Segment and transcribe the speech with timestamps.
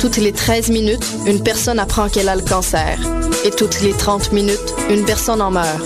[0.00, 2.98] Toutes les 13 minutes, une personne apprend qu'elle a le cancer.
[3.44, 5.84] Et toutes les 30 minutes, une personne en meurt.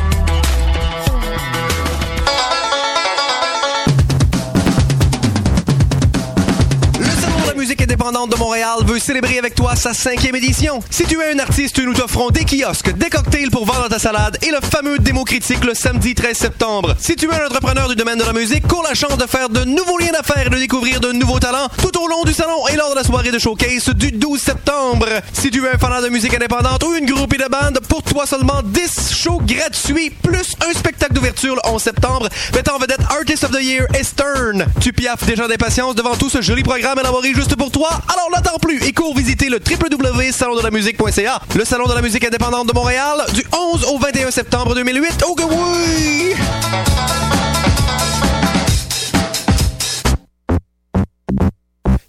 [8.27, 10.81] De Montréal veut célébrer avec toi sa cinquième édition.
[10.91, 14.37] Si tu es un artiste, nous t'offrons des kiosques, des cocktails pour vendre ta salade
[14.43, 16.95] et le fameux démo critique le samedi 13 septembre.
[16.99, 19.49] Si tu es un entrepreneur du domaine de la musique, cours la chance de faire
[19.49, 22.67] de nouveaux liens d'affaires et de découvrir de nouveaux talents tout au long du salon
[22.69, 25.07] et lors de la soirée de showcase du 12 septembre.
[25.33, 28.27] Si tu es un fan de musique indépendante ou une groupie de bande, pour toi
[28.27, 33.45] seulement 10 shows gratuits plus un spectacle d'ouverture le 11 septembre mettant en vedette Artist
[33.45, 34.67] of the Year Stern.
[34.81, 37.91] Tu piaffes déjà d'impatience devant tout ce joli programme élaboré juste pour toi?
[38.13, 42.73] Alors n'attends plus et cours visiter le www.salondelamusique.ca, le salon de la musique indépendante de
[42.73, 45.25] Montréal, du 11 au 21 septembre 2008.
[45.29, 46.35] Oh que oui!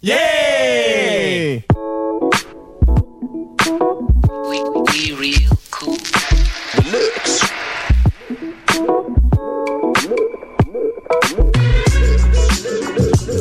[0.02, 1.60] Yeah!
[4.48, 5.96] We real cool.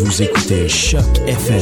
[0.04, 1.62] Vous écoutez Choc FM,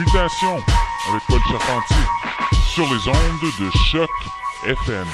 [0.00, 0.56] Mutation
[1.10, 1.96] avec Paul Charpentier
[2.72, 4.08] sur les ondes de Choc
[4.64, 5.06] FM.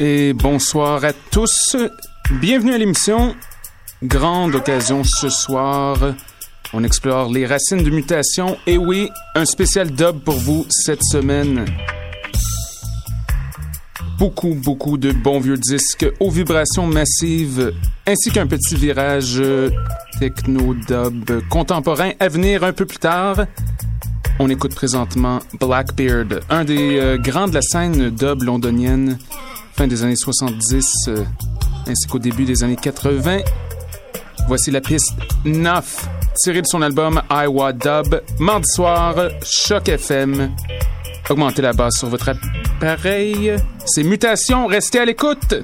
[0.00, 1.76] Et bonsoir à tous.
[2.32, 3.36] Bienvenue à l'émission.
[4.02, 5.96] Grande occasion ce soir.
[6.76, 8.56] On explore les racines de mutation.
[8.66, 11.64] Et oui, un spécial dub pour vous cette semaine.
[14.18, 17.72] Beaucoup, beaucoup de bons vieux disques aux vibrations massives,
[18.08, 19.40] ainsi qu'un petit virage
[20.18, 23.46] techno-dub contemporain à venir un peu plus tard.
[24.40, 29.18] On écoute présentement Blackbeard, un des euh, grands de la scène dub londonienne,
[29.76, 31.24] fin des années 70, euh,
[31.86, 33.42] ainsi qu'au début des années 80.
[34.48, 35.12] Voici la piste
[35.44, 40.54] 9 tiré de son album Iowa Dub, mardi soir, Choc FM.
[41.30, 43.54] Augmentez la basse sur votre appareil.
[43.86, 45.54] C'est Mutation, restez à l'écoute!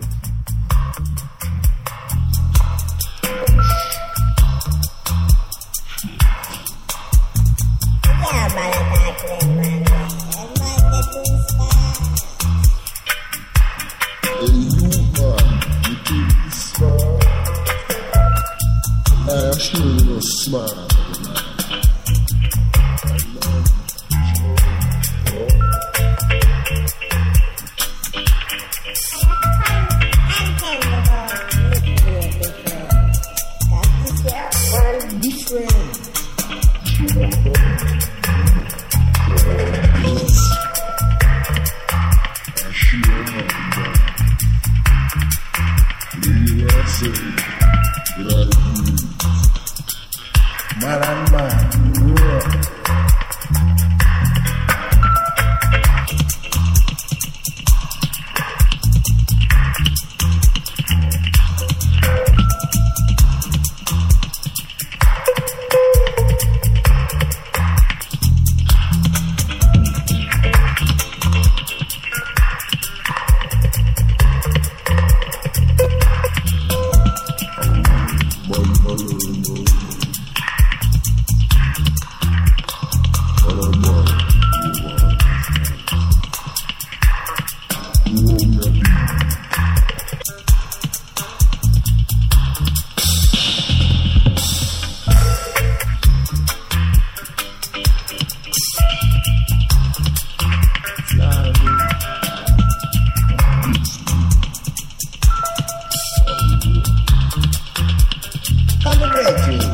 [109.31, 109.69] gratitude.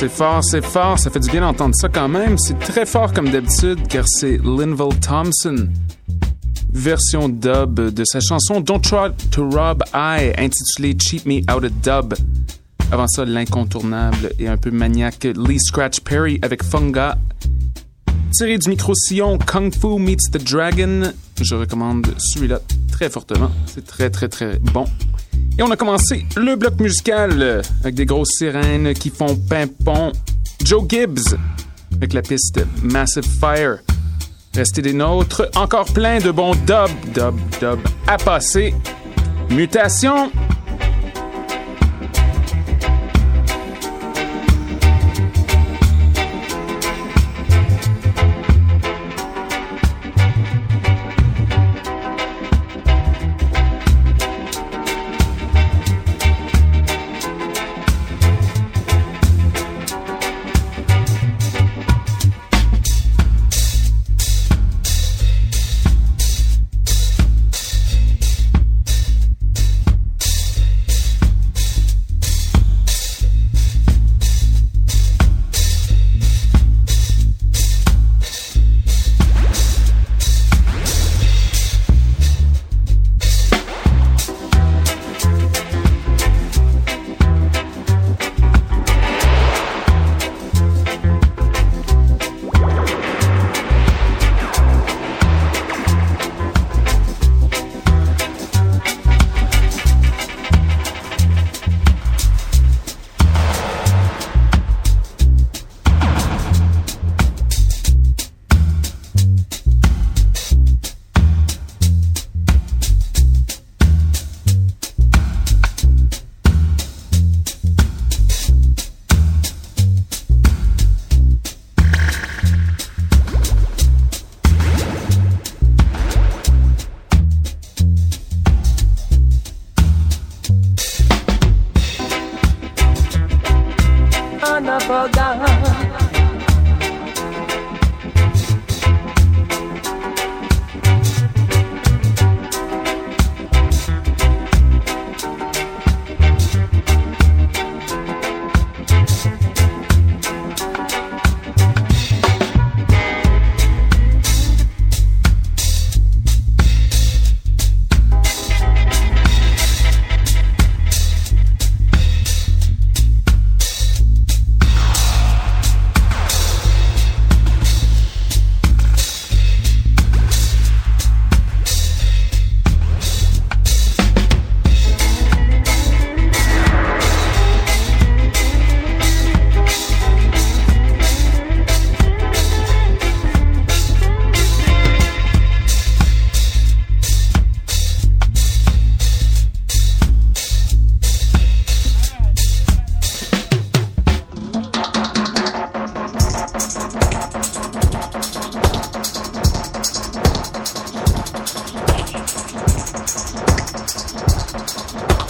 [0.00, 0.98] C'est fort, c'est fort.
[0.98, 2.38] Ça fait du bien d'entendre ça quand même.
[2.38, 5.68] C'est très fort comme d'habitude car c'est Linval Thompson.
[6.72, 11.72] Version dub de sa chanson Don't Try to Rob I, intitulée Cheat Me Out of
[11.82, 12.14] Dub.
[12.90, 17.18] Avant ça, l'incontournable et un peu maniaque Lee Scratch Perry avec Funga.
[18.32, 21.12] Tiré du micro-sillon Kung Fu Meets the Dragon.
[21.42, 23.50] Je recommande celui-là très fortement.
[23.66, 24.86] C'est très, très, très bon.
[25.60, 30.10] Et on a commencé le bloc musical avec des grosses sirènes qui font pimpon.
[30.64, 31.36] Joe Gibbs
[31.92, 33.80] avec la piste Massive Fire.
[34.54, 35.50] Restez des nôtres.
[35.56, 38.72] Encore plein de bons dub, dub, dub à passer.
[39.50, 40.32] Mutation.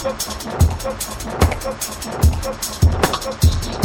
[0.03, 0.25] Thank
[3.75, 3.80] you.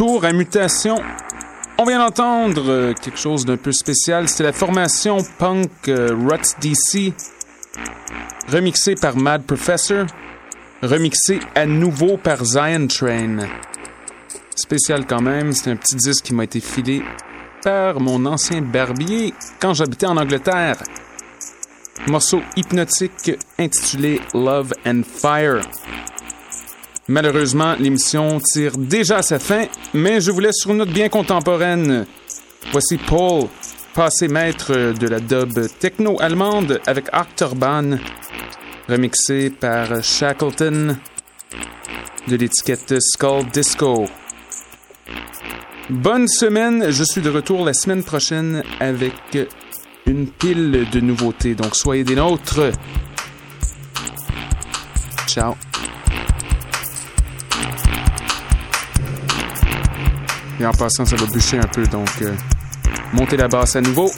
[0.00, 1.02] Retour à Mutation.
[1.76, 4.30] On vient d'entendre euh, quelque chose d'un peu spécial.
[4.30, 7.12] C'est la formation punk euh, Ruts DC,
[8.50, 10.06] remixée par Mad Professor,
[10.82, 13.46] remixée à nouveau par Zion Train.
[14.56, 17.02] Spécial quand même, c'est un petit disque qui m'a été filé
[17.62, 20.82] par mon ancien barbier quand j'habitais en Angleterre.
[22.06, 25.60] Morceau hypnotique intitulé Love and Fire.
[27.08, 31.08] Malheureusement, l'émission tire déjà à sa fin, mais je vous laisse sur une note bien
[31.08, 32.06] contemporaine.
[32.72, 33.48] Voici Paul,
[33.94, 37.98] passé maître de la dub techno-allemande avec Arcturban,
[38.88, 40.96] remixé par Shackleton
[42.28, 44.06] de l'étiquette Skull Disco.
[45.88, 49.14] Bonne semaine, je suis de retour la semaine prochaine avec
[50.06, 52.70] une pile de nouveautés, donc soyez des nôtres.
[55.26, 55.56] Ciao.
[60.60, 62.34] Et en passant, ça va bûcher un peu, donc euh,
[63.14, 64.12] montez la basse à nouveau.